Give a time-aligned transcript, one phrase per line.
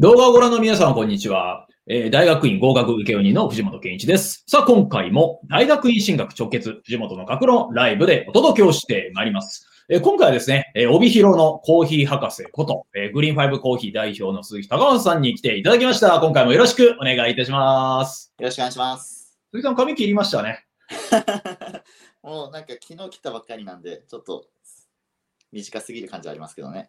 [0.00, 1.68] 動画をご覧の皆さん、こんにちは。
[1.86, 4.44] えー大学院合格請負人の藤本健一です。
[4.46, 9.68] さあ、今回も大学院進学直結、藤本の学論ライブでお届けをしてまいります。
[9.90, 16.18] えー今回はですね、えー帯広のコーヒー博士こと、えーグリーンファイブコーヒー代表の鈴木高松さんに来ていただきました。
[16.18, 18.32] 今回もよろしくお願いいたします。
[18.38, 19.38] よろしくお願いします。
[19.50, 20.64] 鈴木さん、髪切りましたね。
[22.24, 24.46] もうなんか昨日来たばっかりなんで、ちょっと
[25.52, 26.88] 短すぎる感じはありますけどね。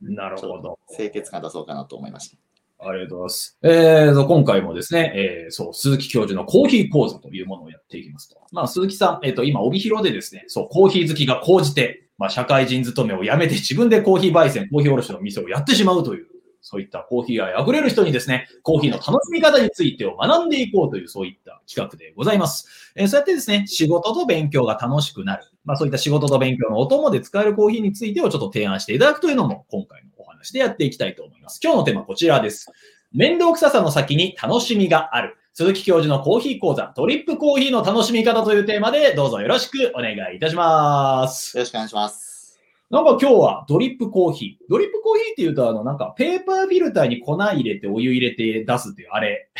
[0.00, 0.78] なるほど。
[0.94, 2.36] 清潔感出そうかなと思いました。
[2.80, 3.58] ありがとうございます。
[3.62, 8.36] えーと、今回もですね、えーそう、鈴木教授のコーヒー講座というものをやっていきますと。
[8.52, 16.26] まあ、鈴木さん、えっ、と、今、帯広でですね、そう、コーヒー好きが高じて、まあ、社会人勤めを辞めて自分でコーヒー焙煎、コーヒー卸の店をやってしまうという、
[16.60, 22.92] そういったコーヒー愛溢れる人にですね、コーヒーの楽しみ方についてを学んでいこうという、そういった企画でございます。
[22.96, 25.44] えーそうやってですね、仕事と勉強が楽しくなる。
[25.64, 31.60] まあ、そういった仕事と勉強のお供で使えるコーヒーについてをちょっと提案していただくというのも、今回のお話でやっていきたいと思います。
[31.62, 32.72] 今日のテーマはこちらです。
[33.12, 35.36] 面倒くささの先に楽しみがある。
[35.54, 41.56] 鈴木教授のコーヒー講座、トリップコーヒーの楽しみ方というテーマで、どうぞよろしくお願いいたします。
[41.56, 42.58] よろしくお願いします。
[42.90, 44.64] なんか今日はドリップコーヒー。
[44.70, 49.50] ドリップコーヒーって言うと、あの、なんかペーパーフィルターに粉入れてお湯入れて出すっていう、あれ。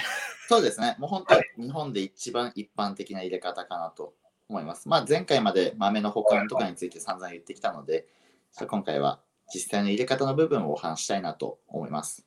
[0.48, 0.96] そうですね。
[0.98, 4.14] もう本当に日本で一番一般的な入れ方かなと
[4.48, 4.88] 思います。
[4.88, 8.06] まあ前回まで豆の保管とかについて散々言ってきたので、
[8.52, 9.20] ちょっと今回は
[9.52, 12.26] 実際の入れ方の部分をお話ししたいなと思います。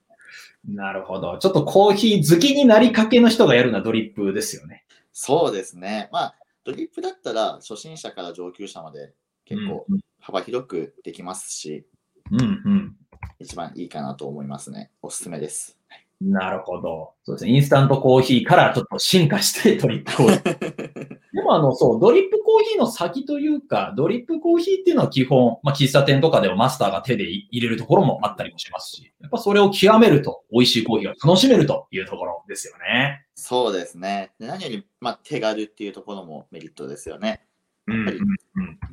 [0.63, 1.39] なるほど。
[1.39, 4.85] ちょっとコーヒー好きになりかけの人がやるのはドリップですよね。
[5.11, 6.07] そうですね。
[6.11, 9.13] まあドリップだったら初心者から上級者まで
[9.45, 11.87] 結構うん幅広くできますし、
[12.29, 12.95] うんうん。
[13.39, 14.91] 一番いいかなと思いますね。
[15.01, 15.80] おすすめです。
[16.21, 17.13] なるほど。
[17.23, 17.51] そうですね。
[17.51, 21.19] インスタントコーヒーからちょっと進化してドリップコーヒー。
[21.33, 33.25] でもあの、そう、ドリップコーヒーの先というか、ドリップコーヒーっていうのは基本、まあ、喫茶店とかでもマスターが手で入れるところもあったりもしますし、やっぱそれを極めると美味しいコーヒーが楽しめるというところですよね。
[33.33, 34.31] そうですね。
[34.39, 37.41] で何より、まあ、手軽っていうところもメリットですよね。
[37.87, 38.19] うんぱり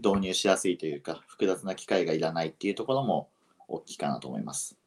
[0.03, 3.31] 導入しやすいというか、複雑な機械がいらないっていうところも
[3.69, 4.79] 大きいかなと思います。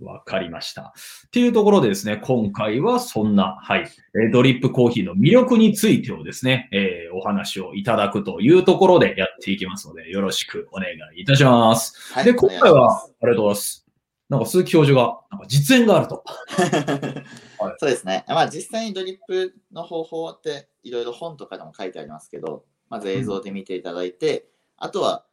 [0.00, 0.92] わかりました。
[1.26, 12.12] っていうところでですね、今回はそんな、はい、えードリップコーヒーの魅力についてをですね、えーお話をいただくというところでやっていきますので、よろしくお願いいたします。
[12.12, 13.86] はい、で、今回は、ありがとうございます。
[14.28, 16.24] なんか鈴木教授が、なんか実演があると。
[17.60, 18.24] はいそうですね。
[18.26, 25.24] まあ実際にドリップの方法っていろいろ本とかでも書いてありますけど、まず映像で見ていただいて、あとは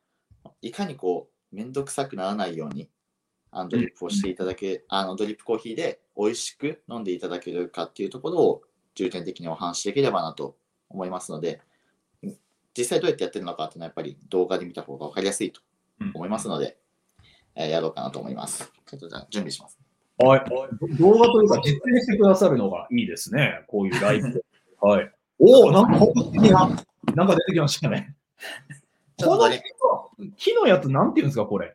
[0.61, 2.89] いかにこう、めんどくさくならないように、
[3.51, 8.61] あのドリップをしていただけ、あのドリップコーヒーで美味しく飲んでいただけるかっていうところを
[8.95, 10.55] 重点的にお話しできればなと
[10.89, 11.61] 思いますので、
[12.77, 15.61] 実際どうやってやってるのかっていうのはやっぱり動画で見た方が分かりやすいと
[16.13, 16.77] 思いますので、
[17.55, 18.71] えーやろうかなと思います。
[18.85, 19.77] ちょっとじゃあ準備します。
[20.17, 20.49] はい。
[20.97, 23.63] 動画というか実演してくださるのがいいですね。
[23.67, 24.45] こういうライブで。
[24.79, 25.11] はい。
[25.39, 26.69] おお、なんか本当にな、
[27.15, 28.15] なんか出てきましたね。
[29.17, 29.63] ちょっとドリ木
[30.23, 31.73] の木のやつなんていうんですか、これ。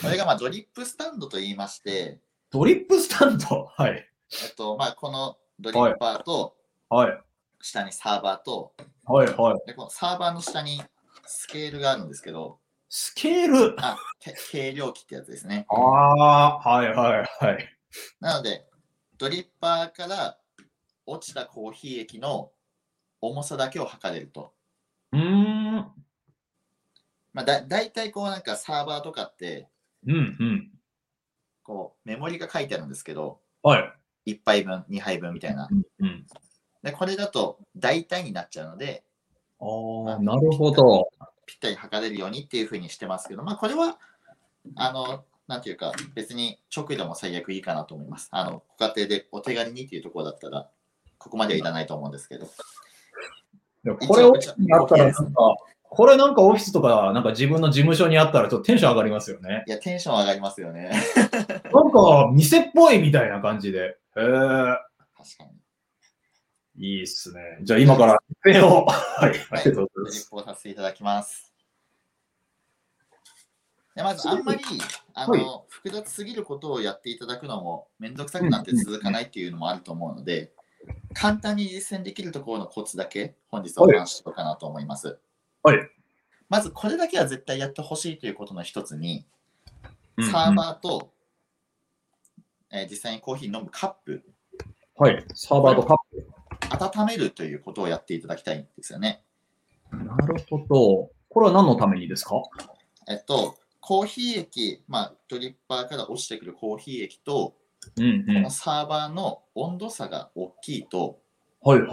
[0.00, 3.70] これがまあドリップスタンドと言いまして、ドリップスタンド？
[3.76, 4.08] はい。
[4.42, 6.56] えっとまあ、このドリッパーと
[6.88, 7.20] はい。
[7.60, 9.28] 下にサーバーと、はい。
[9.28, 9.66] はい。
[9.66, 10.82] でこのサーバーの下に
[11.26, 13.74] スケールがあるんですけど、スケール？
[13.78, 15.66] あて計量器ってやつですね。
[15.68, 16.88] ああ、はい。
[16.94, 17.44] はい。
[17.44, 17.68] はい。
[18.20, 18.66] なので、
[19.16, 20.38] ドリッパーから
[21.06, 22.50] 落ちたコーヒー液の
[23.20, 24.52] 重さだけを測れると。
[25.12, 25.92] うーん。
[27.32, 29.68] まあ、だ大体こうなんかサーバーとかって
[30.06, 30.14] うん。
[30.14, 30.70] うん。
[31.62, 33.78] こうメモリが書いてあるんですけど、は
[34.26, 34.32] い。
[34.32, 35.68] 1杯分、2杯分みたいな。
[36.00, 36.26] うん。
[36.82, 39.04] で、これだと大体になっちゃうので、
[39.60, 41.08] ああ、なるほど。
[41.46, 43.98] ぴったり測れるようにっていうふうにしてますけど、まあ、これは、
[44.76, 48.28] あの、なんていうか、別に直でも最悪いいかなと思います。
[48.30, 50.70] あの、ご家庭でお手軽にっていうところだったら、
[51.18, 52.46] ここまではいらないと思うんですけど。
[52.46, 55.56] これオフィスにあったらなんか、
[55.94, 59.64] これなんかオフィスとか、なんか自分の事務所にあったらちょっとテンション上がりますよね。
[59.66, 60.90] いや、テンション上がりますよね。
[61.72, 63.78] なんか店っぽいみたいな感じで。
[63.78, 64.80] へえ、確か
[66.76, 66.86] に。
[66.86, 67.40] いいっすね。
[67.62, 68.86] じゃあ今から実演を。
[68.86, 70.28] はい、ありがとうございます。
[70.46, 71.52] させていただきます。
[73.94, 74.60] でまず、あんまり
[75.12, 80.52] あの、はい複雑すぎることをやっていただくのも、めんどくさくなって続かないっていうのもあると思うので、
[81.12, 85.08] 簡単に実践できるところのコツだけ、本日お話ししようかなと思います。
[85.08, 85.16] はい
[86.48, 89.26] まず、これだけは絶対やってほしいということの一つに、
[90.16, 91.12] うんうんサーバーと、
[92.70, 94.22] えー実際にコーヒー飲むカップ、
[94.96, 99.24] はい、サーバーとカッ温めるということをやっていただきたいんですよね。
[99.90, 99.96] プ。
[99.96, 101.10] なるほど。
[101.28, 102.42] これは何のためにですか？
[103.08, 107.56] えっと、コーヒー液、まあ、ドリッパーから落ちてくるコーヒー液と、
[107.96, 108.50] うんうんこの。
[108.50, 111.18] サーバーの温度差が大きいと、
[111.60, 111.88] はいはい。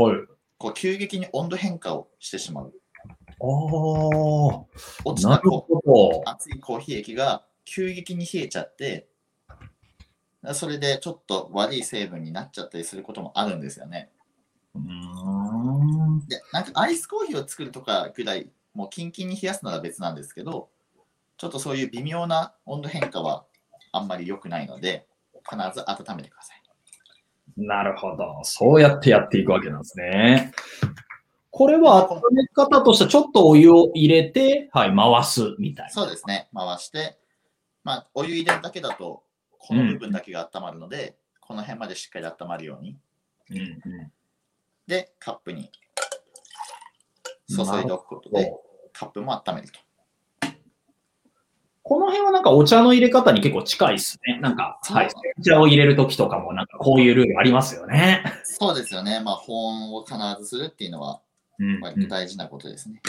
[0.58, 2.74] こう急激に温度変化をしてしまう。
[3.44, 4.68] 落
[5.16, 5.42] ちた。
[6.26, 9.08] 熱いコーヒー液が急激に冷えちゃって、
[10.54, 14.10] それでちょっと悪い成分になっちゃったりすることもあるんですよね。
[14.76, 16.20] うーん。
[16.28, 20.70] で、なんかアイスコーヒーを作るとかぐらい、もうキンキンに冷やすなら別なんですけど、
[21.38, 23.46] ちょっとそういう微妙な温度変化は
[23.92, 25.08] あんまり良くないので、
[25.50, 26.62] 必ず温めてください。
[27.58, 28.40] なるほど。
[28.44, 30.54] そうやってやっていくわけなんですね。
[31.52, 35.92] これは温め方としてはちょっとお湯を入れて、はい、回すみたいな。
[35.92, 37.20] そうですね、回して、
[37.84, 39.24] まあ、お湯入れるだけだと、
[39.60, 42.98] この部分だけが温まるので、この辺までしっかり温まるように。
[43.52, 44.12] うんうん
[44.88, 45.72] で、カップに
[47.48, 48.52] 注いでおくことで、
[48.92, 49.80] カップも温めると。
[51.84, 54.40] この辺はなんかお茶の入れ方に結構近いですね。
[54.40, 55.10] なんか、はい。
[55.40, 58.24] お茶を入れるときとかもなんかこういうルールありますよね。
[58.44, 59.22] そうですよね。
[59.22, 61.31] まあ、保温を必ずするっていうのはうん
[61.82, 63.02] 割と大事なことですね。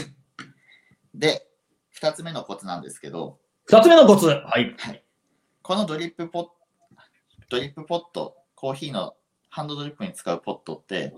[1.14, 1.46] で、
[2.00, 4.26] 2つ目のコツなんですけど、二つ目のコツ。
[4.26, 4.74] はい。
[4.78, 5.04] はい、
[5.62, 6.52] このドリップポット、
[7.48, 9.14] ドリップポット、コーヒーの
[9.48, 11.14] ハンドドリップに使うポットって、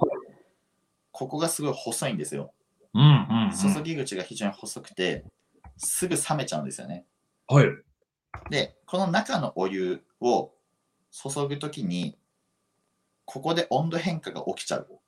[1.13, 2.53] ここがすごい細いんですよ。
[2.93, 3.75] うんうん、うん。
[3.75, 5.25] 注ぎ口が非常に細くて、
[5.77, 7.05] すぐ冷めちゃうんですよね。
[7.47, 7.67] はい。
[8.51, 10.53] で、この中のお湯を
[11.11, 12.19] 注ぐときに、
[13.25, 15.01] ここで温度変化が起きちゃう。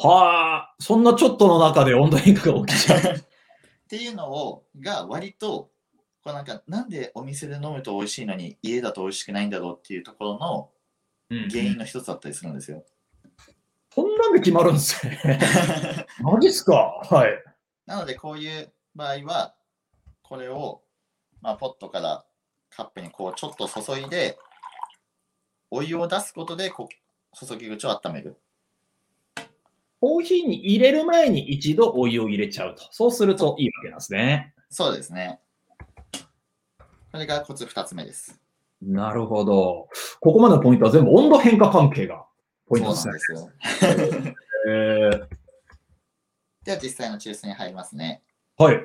[0.00, 3.00] はあ、そんなちょっとの中で温度変化が起きちゃう。
[3.18, 3.20] っ
[3.88, 5.70] ていうのをが割と
[6.22, 10.70] こうなんかなんでお店で飲むと美味しいのに家だと美味しくないんだろうっていうところの
[11.50, 12.84] 原因の一つだったりするんですよ。
[13.92, 15.18] そんなんで決まるんですね。
[16.20, 16.74] マジっすか？
[17.10, 17.30] はい。
[17.86, 19.54] なのでこういう場合は
[20.22, 20.82] これを、
[21.40, 22.24] まあ、ポットから
[22.70, 24.38] カップにこうちょっと注いで
[25.70, 28.40] お湯を出すことでこう注ぎ口を温める。
[30.00, 32.84] コーヒーに入れる前に一度お湯を入れちゃうと。
[32.92, 34.54] そうするといいわけなんですね。
[34.70, 35.40] そうですね。
[37.10, 38.40] これがコツ2つ目です。
[38.80, 39.88] なるほど。
[40.20, 42.24] ここまでのポイントは全部温度変化関係が
[42.68, 43.50] ポイントそうですなんね。
[43.96, 44.34] ですよ。
[44.68, 45.38] えー
[46.64, 48.22] では実際の抽出に入りますね。
[48.58, 48.78] はい。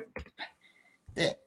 [1.14, 1.38] で、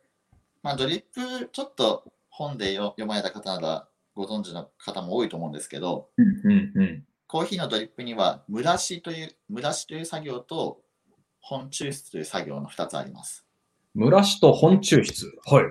[0.62, 7.04] まあ、ドリップ、ちょっと本でよ読まれた方ならご存知の方も多いと思うんですけど、うんうんうん。
[7.28, 10.80] コーヒーのドリップには蒸らしという蒸らしという作業と
[11.42, 13.46] 本抽出という作業の2つあります。
[13.96, 15.26] 蒸らしと本抽出。
[15.46, 15.64] はい。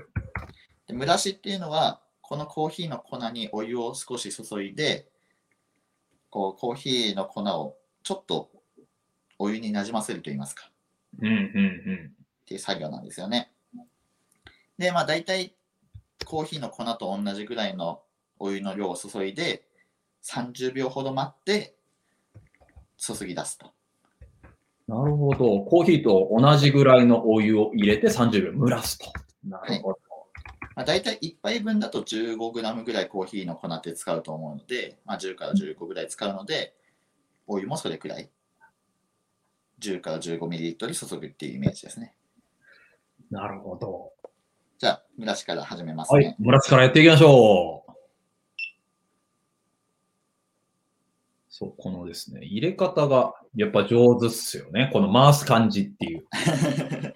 [0.86, 5.08] で蒸らしっていうのは、このコーヒーの粉にお湯を少し注いで、
[6.28, 8.50] こうコーヒーの粉をちょっと
[9.38, 10.70] お湯になじませるといいますか、
[11.20, 12.12] うんうん
[12.44, 13.50] っていう作業なんですよね。
[14.76, 15.54] で、まあ大体
[16.26, 18.02] コーヒーの粉と同じぐらいの
[18.38, 19.66] お湯の量を注いで
[20.28, 21.76] 30秒ほど待って
[22.98, 23.72] 注ぎ出すと。
[24.88, 24.98] うん。
[24.98, 25.60] なるほど。
[25.62, 29.12] コーヒーと同じぐらいのお湯を入れて30秒蒸らすと。
[29.44, 29.98] なるほど。
[30.74, 36.74] まあ、大体1杯分だと 15g ぐらいコーヒーの粉って使うと思うので、まあ、10から15ぐらい使うので、
[37.46, 38.28] お湯もそれくらい。
[39.80, 42.14] 10から 15ml 注ぐっていうイメージですね。
[43.30, 44.12] なるほど。
[44.78, 46.36] じゃあ、蒸らしから始めますはいね。。
[46.38, 47.75] 蒸らしからやっていきましょう。
[51.58, 54.90] そう、このですね、入れ方がやっぱ上手っすよね。
[54.92, 56.26] この回す感じっていう。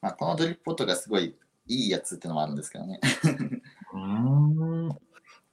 [0.00, 1.34] まあこのドリップポットがすごい
[1.66, 3.00] いいやつってのもあるんですけどね。
[3.92, 4.88] うーん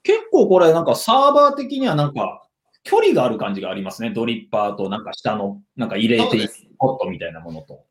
[0.03, 2.48] 結構これなんかサーバー的にはなんか
[2.83, 4.12] 距離がある感じがありますね。
[4.12, 7.83] ドリッパーとなんか下のなんか入れていくポットみたいなものと。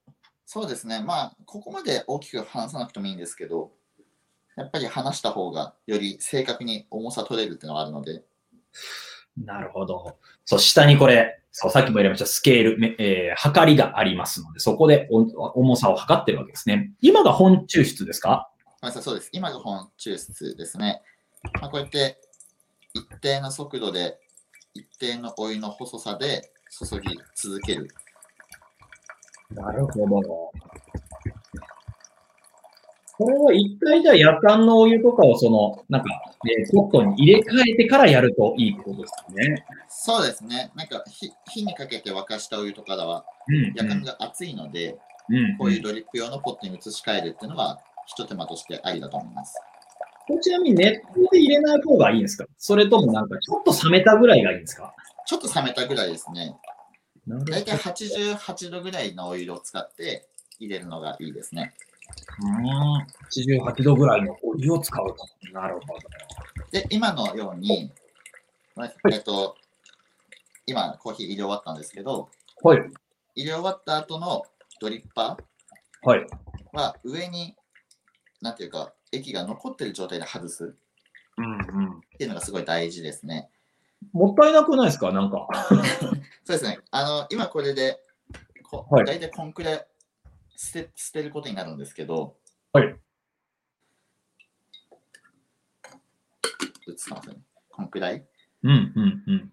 [0.46, 1.02] そうですね。
[1.02, 3.72] まあ、ここまで大きく話さなくてもいいんですけど、
[4.56, 8.22] やっぱり話した方がより正確に重さ取れるっていうのがあるので、
[9.44, 10.16] なるほど。
[10.44, 15.20] そう、下にこれ、そう、さっきも言いました、スケール、めえー測りがありますので、そこでお
[15.60, 16.92] 重さを測ってるわけですね。
[17.00, 18.50] 今が本抽出ですか？
[18.80, 19.30] まあ、そうです。
[19.32, 21.02] 今が本抽出ですね。
[21.60, 22.20] まあ、こうやって
[22.94, 24.18] 一定の速度で、
[24.74, 27.88] 一定のお湯の細さで注ぎ続ける。
[29.50, 30.47] なるほど。
[33.18, 36.08] これは一回じゃあ夜間のお湯とかをその、なんか、
[36.46, 39.66] えーポットに入れ替えてからやるといいことですね。
[39.88, 40.70] そうですね。
[40.76, 44.96] なんか火火にかけて沸かしたお湯とかはうん、夜間が熱いので、
[45.28, 45.56] うん。
[45.58, 49.54] こういうドリップ用のポットに移し替えるっていうのは、一手間としてありだと思います。
[50.40, 52.46] ちなみに熱湯で入れない方がいいんですか？
[52.56, 54.94] それともなんかちょっと冷めたぐらいがいいんですか？
[55.26, 56.54] ちょっと冷めたぐらいですね。
[57.26, 61.74] なるほどだいたい88度ぐらいのお湯を使って入れるのがいいですね。
[62.40, 63.06] うん
[63.76, 65.16] 88度ぐらいのお湯を使うと。
[65.52, 65.86] なるほど。
[66.70, 67.92] で、今のように
[68.76, 69.56] まあえっと、
[70.66, 72.28] 今、コーヒー入れ終わったんですけど、
[72.62, 72.78] はい。
[73.34, 74.44] 入れ終わった後の
[74.80, 75.36] ドリッパ
[76.02, 76.20] はい。
[76.20, 76.26] ー
[76.72, 77.56] は上に、
[78.40, 80.76] なんていうか、液が残ってる状態で外す
[81.38, 81.58] うんうん。
[81.58, 83.48] っていうのがすごい大事ですね。
[84.12, 85.10] もったいなくないですか？
[85.12, 85.48] なんか。
[86.44, 86.78] そうですね。
[86.92, 87.98] あの、今これで、
[88.62, 89.86] こはい大体こんくらい
[90.60, 92.36] 捨て捨てることになるんですけど、
[92.72, 92.86] はい。
[92.86, 92.96] 映っ
[96.94, 97.36] てますね。
[97.70, 98.26] こんくらい？
[98.64, 99.52] うんうんうん。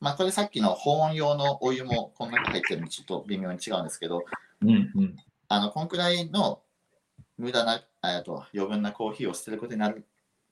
[0.00, 4.24] まあ、これさっきの保温用のお湯もこんなに入ってるのでちょっと微妙に違うんですけど、
[4.62, 4.72] うんう
[5.02, 5.16] ん。
[5.48, 6.62] あの、こんくらいの
[7.36, 10.02] 無駄な、えっと余分なコーヒーを捨てることになるっ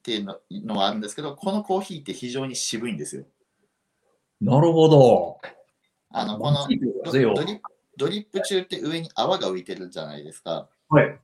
[0.02, 3.24] ていうののはあるんですけど、このコーヒーって非常に渋いんですよ。
[4.42, 5.40] なるほど。
[6.10, 7.62] あの、このドリップ
[8.00, 10.68] ドリップ中って上に泡が浮いてるじゃないですか。
[10.88, 11.18] はい。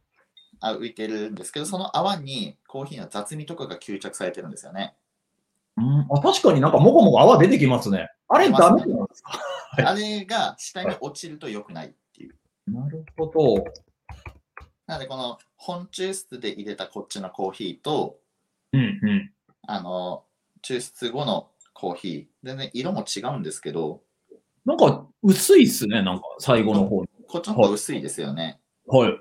[0.61, 4.95] あ浮いてるんですけど、その泡にコーヒーの雑味とかが吸着されてるんですよね。
[5.79, 8.11] うん、あ確かになんかもこもこ泡出てきますね。
[8.29, 9.33] あれダメなんですか？
[9.33, 12.35] はいあれが下に落ちると良くないっていう。
[12.71, 13.65] なるほど。
[14.87, 18.19] なので、この本抽出で入れたこっちのコーヒーと、
[18.73, 19.33] うんうん。
[19.67, 20.25] あの、
[20.63, 24.01] 抽出後のコーヒー、全然色も違うんですけど、
[24.67, 27.09] なんか薄いっすね、なんか最後の方に。
[27.29, 28.61] こっちの方が薄いですよね。
[28.87, 29.19] はい。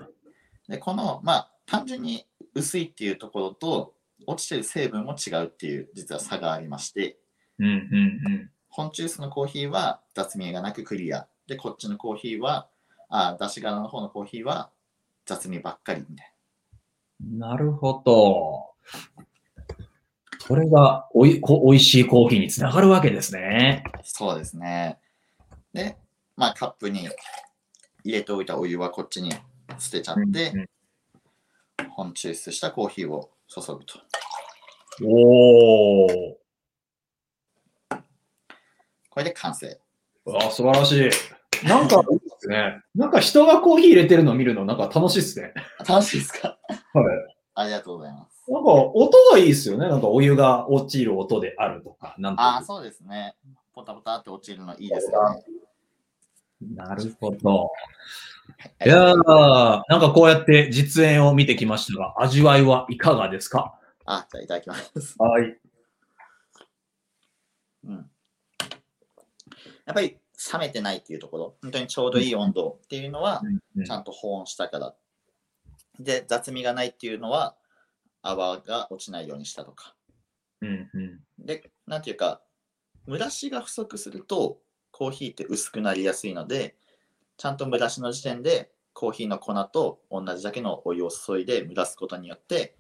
[0.67, 2.25] で、この、まあ、単純に
[2.55, 3.93] 薄いっていうところと、
[4.27, 7.19] 落ちてる成分も違うっていう、実は差がありまして、
[7.59, 7.75] うんうんう
[8.29, 8.51] ん。
[8.69, 11.27] 本抽出のコーヒーは雑味がなくクリア。
[11.47, 12.67] で、こっちのコーヒーは、
[13.09, 14.71] あ、出し柄の方のコーヒーは
[15.25, 16.33] 雑味ばっかりみたい
[17.19, 18.73] なるほど。
[20.39, 23.83] それがおいこ美味しいコーヒーにつながるわけですね。
[23.93, 23.99] な。
[24.03, 24.99] そうですね。
[25.75, 25.97] で、
[26.35, 27.07] まあ、カップに
[28.03, 29.31] 入れておいたお湯はこっちに
[29.77, 30.65] 捨てちゃって、うん
[31.91, 33.99] 本抽出したコーヒーを注ぐと。
[35.05, 36.35] おー。
[39.09, 39.79] これで完成。
[40.27, 41.09] あ素晴らしい。
[41.65, 42.81] なんかいいですね。
[42.95, 45.53] なんか人がコーヒー入れてるの見るのなんか楽しいですね。
[45.87, 46.57] 楽しいですか？
[46.93, 47.05] はい。
[47.55, 48.51] ありがとうございます。
[48.51, 49.87] なんか音がいいですよね。
[49.87, 52.15] なんかお湯が落ちる音であるとか。
[52.17, 53.35] なんとああ、そうですね。
[53.73, 55.43] ポタポタって落ちるのいいですよね。
[56.61, 57.71] なるほど。
[58.85, 63.79] いやー、なんかこうやって実演を見てきましたが、味わいはいかがですか？
[64.05, 65.15] あ、じゃあいただきます。
[65.17, 65.57] はい。
[67.85, 68.09] うん。
[69.85, 70.17] やっぱり
[70.53, 73.41] 冷めてないっていうところ、本当にちょうどいい温度っていうのは、
[73.85, 74.95] ちゃんと保温したから。
[75.99, 77.55] で、雑味がないっていうのは、
[78.21, 79.95] 泡が落ちないようにしたとか。
[80.61, 81.19] うんうん。
[81.45, 82.41] で、なんていうか、
[83.07, 84.59] 蒸らしが不足すると、
[84.97, 86.77] コーヒーって薄くなりやすいので、
[87.35, 92.77] ちゃんと蒸らしの時点で、コーヒーの粉と同じだけのお湯を注いで蒸らすことによって、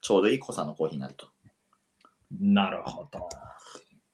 [0.00, 1.26] ちょうどいい濃さのコーヒーになると。
[2.38, 3.28] なるほど。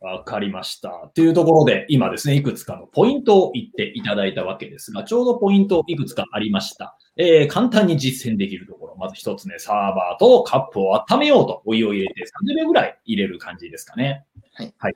[0.00, 1.10] わかりました。
[1.14, 6.96] というところで、今ですね、いくつかのポイントを言っていただいたわけですが、ちょうどポイントいくつかありました。
[7.18, 8.96] えー簡単に実践できるところ。
[8.96, 14.24] まず一つね、サーバーとカップを温めようとお湯を入れて30秒ぐらい入れる感じですかね。
[14.54, 14.74] はい。
[14.78, 14.94] はい。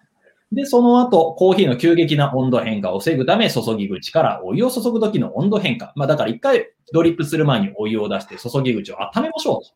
[0.52, 5.92] で、その後、コーヒーの急激な温度変化を防ぐため、注ぎ口からお湯を注ぐ時の温度変化。
[5.94, 9.70] まあ、だから一回ドリップする前にお湯を出して注ぎ口を温めましょうと。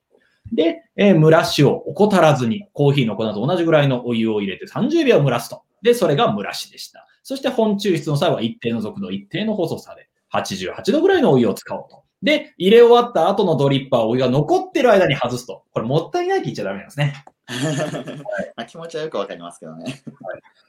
[0.53, 5.63] で、えー蒸らしを怠らずに、コーヒーの粉と同じぐらいのお湯を入れて30秒蒸らすと。
[5.83, 7.07] で、それが蒸らしでした。
[7.23, 12.03] そして本抽出の際は一定の速度、一定の細さで、88度ぐらいのお湯を使おうと。
[12.23, 15.65] で、入れ終わった後のドリッパー、お湯が残ってる間に外すと。
[15.73, 17.25] これもったいないって言っちゃダメなんですね。
[18.57, 20.03] まあ気持ちはよくわかりますけどね。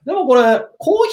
[0.05, 0.41] でもこれ、
[0.77, 1.11] コーヒ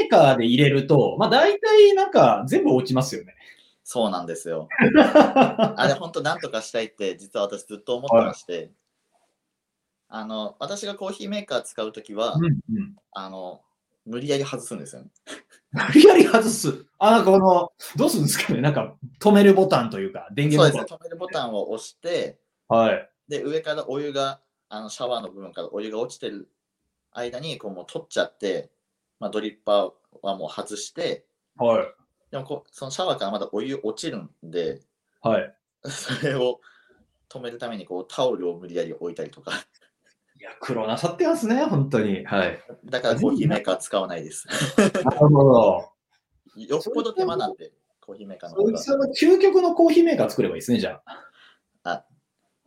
[0.00, 3.36] ーメーカーで入れると、まあ大体なんか全部落ちますよね。
[3.84, 4.68] そうなんですよ。
[5.04, 8.70] あれ、本当なんとかしたいって、実は私ずっと思ってまして、
[10.08, 12.96] あの、私がコーヒーメーカー使うときは、うんうん。
[13.12, 13.62] あの、
[14.04, 15.10] 無理やり外すんですよね。
[15.72, 16.84] 無理やり外す？
[16.98, 18.60] あ、なんかこの、どうするんですかね？
[18.60, 22.78] なんか止めるボタンというか、電そうですね、源ボ止めるボタンを押して、タン。
[22.78, 23.10] はい。
[23.28, 26.48] で、上からお湯が、あのシャワーの部分からお湯が落ちてる
[27.12, 28.70] 間に、こうもう取っちゃって、
[29.20, 29.92] まあ、ドリッパー
[30.22, 31.24] はもう外して、
[31.56, 31.86] はい。
[32.30, 34.80] でもこうそのシャワーからまだお湯落ちるんで、
[35.20, 35.54] はい。
[35.88, 36.60] それを
[37.28, 39.52] 止めるためにこうタオルを無理やり置いたりとか、
[40.40, 42.24] いや、苦労なさってますね、本当に。
[42.24, 42.58] はい。
[42.84, 44.48] だからコーヒーメーカー使わないです。
[44.76, 45.92] なるほど。
[46.56, 48.76] よっぽど手間なんで、コーヒーメーカーの。
[48.76, 51.12] その究極のコーヒーメーカー作ればいいですね、じゃあ。
[51.12, 51.31] あ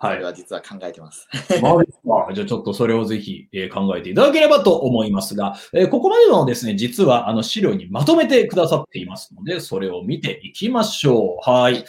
[0.07, 0.23] はい。
[0.23, 1.27] は実は考えてます。
[1.61, 11.49] マジですかじゃあちょっとそれをぜひ、えー考えていただければと思いますが、えーここまでのですね、実はあの資料にまとめてくださっていますので、それを見ていきましょう。
[11.49, 11.85] はい。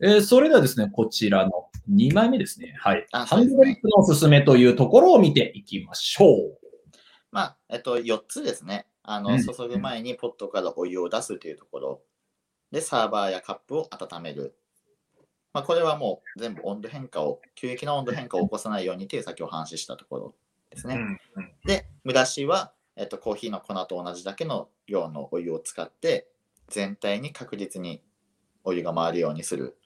[0.00, 2.74] えーそれではですね、こちらの2枚目ですね。
[2.78, 3.06] はい。
[3.12, 6.58] あハンドドリップのおすすめというところを見ていきましょう。
[7.30, 8.86] まあ、えっと、4つですね。
[9.02, 12.00] あの、うん注ぐ前にポットからお湯を出すというところ。
[12.70, 14.54] で、サーバーやカップを温める。
[15.58, 20.34] まあ、これはもう全部温度変化を、急激な温度変化を起こさないようにという先ほど話したところ
[20.70, 20.94] ですね。
[20.94, 26.28] うんうんで、蒸らしは、えっと、コーヒーの粉と同じだけの量のお湯を使って、
[26.68, 28.04] 全体に確実に
[28.62, 29.76] お湯が回るようにする。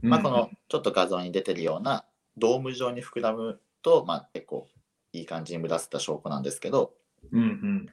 [0.00, 2.06] まあ、このちょっと画像に出てるような
[2.38, 4.66] ドーム状に膨らむと、まあ、結構
[5.12, 6.94] いい感じに蒸らせた証拠なんですけど、
[7.32, 7.86] うんうん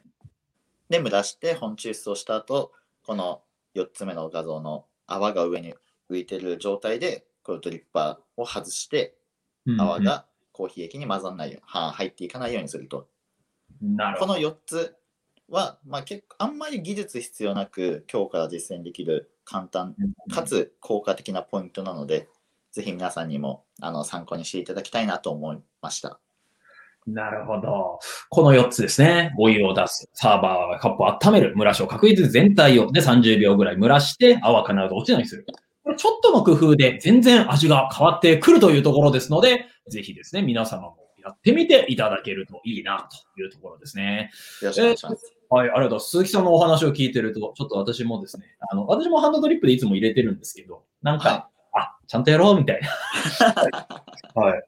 [0.88, 2.72] で、蒸らして本抽出をした後、
[3.06, 3.42] この
[3.76, 5.74] 4つ目の画像の泡が上に
[6.10, 9.16] 浮いてる状態で、このドリッパーを外して、
[9.66, 13.08] うん泡がコーヒー液に混ざらないよう、は入っていかないようにすると。
[13.82, 14.34] なるほど。
[14.34, 14.96] この4つ
[15.50, 19.96] は、まあ、結構あんまり技術必要なく今日から実践できる簡単
[20.32, 22.30] かつ効果的なポイントなので、
[22.72, 26.20] ぜひ皆さんにもあの参考にしていただきたいなと思いました。
[27.08, 28.00] なるほど。
[28.30, 29.34] この4つですね。
[29.38, 30.10] お湯を出す。
[30.14, 31.54] サーバー、カップを温める。
[31.56, 32.92] 蒸らしを確実に全体を。
[32.92, 35.46] で、30秒ぐらい蒸らして、泡が必ず落ちないようにする。
[35.98, 44.32] ちょっとの工夫で全然味が変わってくるというところですので、ぜひですね、皆様もやってみていただけるといいなというところですね。
[44.62, 45.36] よろしくお願いします。
[45.50, 46.10] はい、ありがとうございます。
[46.10, 52.90] 鈴木さんのお話を聞いてると、ちょっと私もですね、あの、私もハンドドリップでいつも入れてるんですけど、なんか、あ、ちゃんとやろうみたいな。
[54.42, 54.64] はい。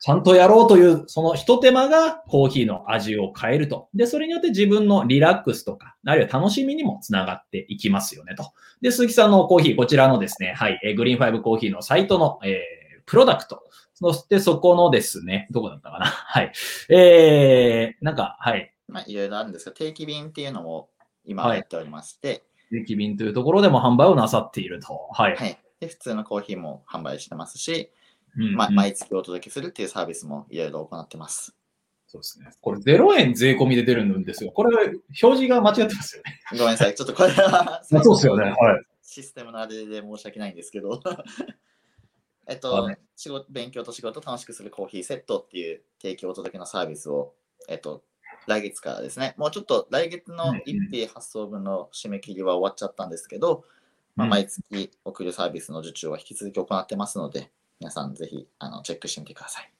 [0.00, 3.88] ちゃんとやろうという、その一手間がコーヒーの味を変えると。
[3.94, 8.52] で、それによって自分のリラックスとか、あるいは楽しみにもつながっていきますよねと。
[8.80, 13.64] で、鈴木さんのコーヒー、こちらのですね、はい、えーグリーンファイブコーヒーのサイトの、えープロダクト。
[13.94, 16.06] そしてそこのですね、どこだったかな？
[16.06, 16.52] はい。
[16.88, 18.72] えー、なんか、はい。
[18.86, 20.90] まあ、いろいろあるんですが、定期便っていうのも
[21.24, 25.08] 今はいやっておりまして、定期便というところでも販売をなさっていると。
[25.12, 25.36] はい。
[25.36, 25.58] はい。
[25.80, 27.90] で、普通のコーヒーも販売してますし、
[28.36, 31.54] うんまあ、うん毎月お届けするっていうサービスもいろいろ行ってます。
[32.06, 32.46] そうですね。
[32.60, 34.50] これ0円税込みで出るんですよ。
[34.50, 36.40] これ、表示が間違ってますよね。
[36.50, 36.94] ごめんなさい。
[36.96, 38.50] ちょっとこれは そうですよね。
[38.50, 38.84] はい。
[39.00, 41.00] システムのあれで申し訳ないんですけど。
[42.48, 47.32] えっあとね、仕事、勉強と仕事を楽しくするコーヒーセットっていう提供お届けのサービスを、
[47.68, 48.02] えっと、
[48.48, 53.64] 来月からですね、もうちょっと来月の一批発送分の締め切りは終わっちゃったんですけど、
[54.16, 59.72] まあ、うん毎月送るサービスの受注は引き続き行ってますので、皆さんぜひあのチェックしてみてください。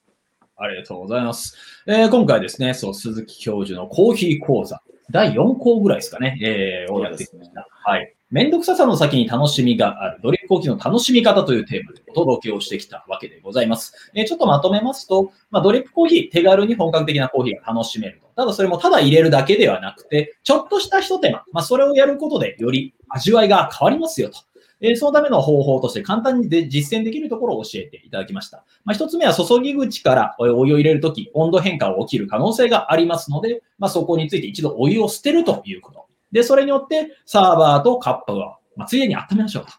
[0.56, 1.54] ありがとうございます。
[1.86, 7.66] えー今回ですね、そう、鈴木教授のコーヒー講座、第4項ぐらいですかね、えーをやってきました。
[7.70, 8.14] はい。
[8.30, 14.10] めんどくささの先に楽しみがある、ドリップコーヒーの楽しみ方というテーマでお届けをしてきたわけでございます。
[14.14, 18.28] えーちょっとまとめますと、まあ、ドリップコーヒー、手軽に本格的なコーヒーが楽しめると。
[18.34, 24.38] ただそれもただ入れるだけではなくて、ちょっとした一手間、まあ、それをやることでより味わいが変わりますよと。
[24.80, 28.64] えーそのための方法として簡単にで実践できるところを教えていただきました。
[28.84, 36.06] まあ、一つ目は注ぎ口からお湯を入れるとき、温度変化が起きる可能性がありますので、まあ、そこについて一度お湯を捨てるということ。
[36.32, 39.72] で、それによってサーバーとカップを、まあ、ついでに温めましょうと。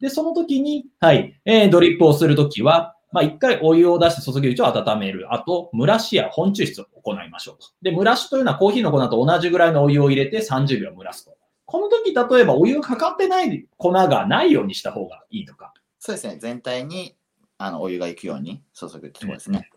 [0.00, 5.32] で、その時に、はい、えードリップをするときは、まあ、一回お湯を出して注ぎ口を温める。
[5.32, 7.68] あと、蒸らしや本抽出を行いましょうと。
[7.80, 11.36] で、蒸らしというのはコーヒーの粉と同じぐらいのお湯を入れて30秒蒸らすと。
[11.66, 15.72] この時、例えばお湯がかかってない粉がないようにした方がいいとか。
[15.98, 17.16] そうですね、全体に
[17.58, 19.70] あのお湯が行くように注ぐってところですね。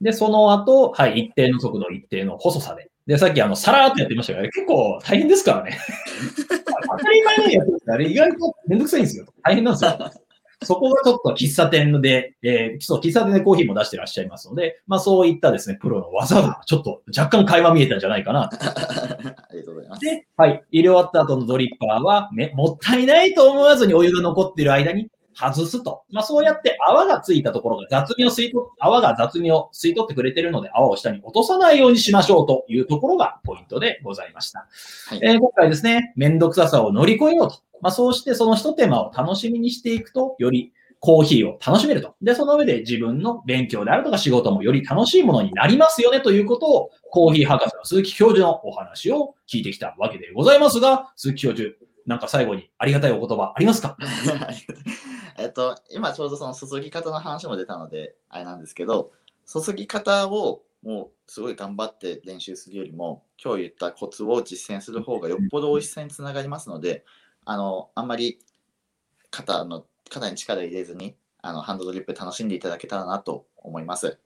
[0.00, 2.90] で、その後、はい、一定の速度、一定の細さで。
[3.06, 5.78] で、さっきあの、さらーっとやってましたけど、結構大変ですからね。
[6.98, 9.26] 当たり前のやつですあれ意外とめんどくさいんですよ。
[9.42, 9.98] 大変なんですよ。
[10.64, 18.56] そこがちょっと喫茶店で、えー、そう、喫茶店でコーヒーも出してらっしゃいますので、まあそういったですね、プロの技がちょっと若干垣間見えたんじゃないかなと。
[18.62, 20.00] ありがとうございます。
[20.04, 26.02] で、はい、入れ終わった後のドリッパーは、ね、もったいないと思わずにお湯が残っている間に外すと。
[26.10, 34.66] まあそうやって泡がついたところが雑味を吸い取っ、泡が雑味を吸い取ってくれているので泡を下に落とさないようにしましょうというところがポイントでございました。
[35.08, 37.60] はいえー今回ですね、めんどくささを乗り越えようと。
[37.82, 42.14] まあそうしてその一手間を楽しみにしていくと、よりコーヒーを楽しめると。
[42.22, 51.70] で、その上で自分の勉強であるとか仕事もより楽しいものになりますよねということを、コーヒー博士の鈴木教授のお話を聞いてきたわけでございますが、鈴木教授、
[52.06, 53.96] なんか最後にありがたいお言葉ありますか？
[55.38, 59.10] えっと、今ちょうどその注ぎ方の話も出たので、あれなんですけど、
[59.52, 67.04] 注ぎ方をもうすごい頑張って練習するよりも、今日言ったコツを実践する方がよっぽど美味しさにつながりますので、
[67.44, 68.38] あの、あんまり
[69.30, 74.18] 肩の、肩に力入れずに、あの、ハンドドリップ楽しんでいただけたらなと思います。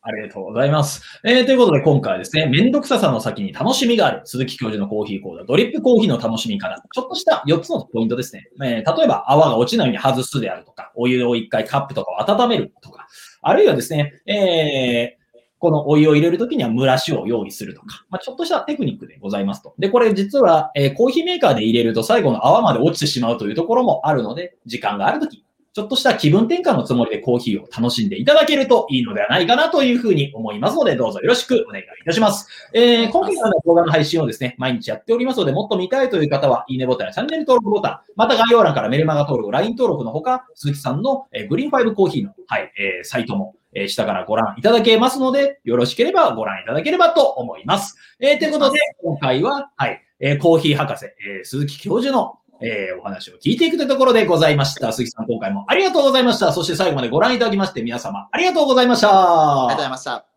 [0.00, 1.02] ありがとうございます。
[1.24, 6.82] えー、ということで今回はですね、めんどくささの先に楽しみがある鈴木教授のコーヒー講座、ドリップコーヒーの楽しみ方。
[6.92, 8.48] ちょっとした4つのポイントですね。
[8.62, 13.08] えー例えば泡が落ちないように外すであるとか、お湯を1回カップとかを温めるとか、
[13.42, 15.17] あるいはですね、えー
[15.58, 19.74] このお湯を入れるときには蒸らしを用意するとか、まあ、ちょっとしたテクニックでございますと。
[19.78, 25.44] で、これ実は、えーコーヒーメーカーで入れると最後の泡まで落ちてしまうというところもあるので、時間があるとき、
[25.78, 32.48] ちょっとした気分転換のつもりでコーヒーを楽しんでいただけるといいのではないかなというふうに思いますので、どうぞよろしくお願いいたします。
[32.72, 47.96] えー、今回の動画の配信をですね、毎日やっておりますので、もっと見たいという方は、いいねボタンやチャンネル登録ボタン、また概要欄からメルマガ登録、LINE 登録のほか、鈴木さんの、えーグリーンファイブコーヒーの、はい、えーサイトも、え下からご覧いただけますので、よろしければご覧いただければと思います。
[48.20, 54.92] えーということで、今回は、はい、えコーヒー博士、え鈴木教授の、えーお話を聞いていくというところでございました。
[54.92, 56.52] 鈴木さん、今回もありがとうございました。
[56.52, 59.08] そして最後までご覧いただきまして、皆様ありがとうございました。
[59.10, 60.27] ありがとうございました。